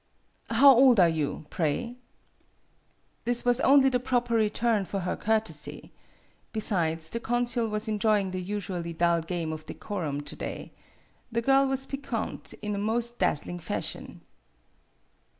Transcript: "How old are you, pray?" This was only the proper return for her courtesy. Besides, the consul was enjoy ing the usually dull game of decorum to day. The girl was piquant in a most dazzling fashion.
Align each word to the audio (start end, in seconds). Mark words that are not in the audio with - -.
"How 0.59 0.75
old 0.75 0.99
are 0.99 1.05
you, 1.07 1.45
pray?" 1.51 1.95
This 3.25 3.45
was 3.45 3.59
only 3.59 3.87
the 3.87 3.99
proper 3.99 4.33
return 4.33 4.83
for 4.83 5.01
her 5.01 5.15
courtesy. 5.15 5.91
Besides, 6.51 7.11
the 7.11 7.19
consul 7.19 7.67
was 7.69 7.87
enjoy 7.87 8.21
ing 8.21 8.31
the 8.31 8.41
usually 8.41 8.93
dull 8.93 9.21
game 9.21 9.53
of 9.53 9.67
decorum 9.67 10.21
to 10.21 10.35
day. 10.35 10.71
The 11.31 11.43
girl 11.43 11.67
was 11.67 11.85
piquant 11.85 12.55
in 12.63 12.73
a 12.73 12.79
most 12.79 13.19
dazzling 13.19 13.59
fashion. 13.59 14.21